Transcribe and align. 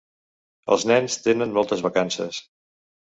Els 0.75 0.85
nens 0.93 1.19
tenen 1.27 1.53
moltes 1.59 1.85
vacances. 1.89 2.41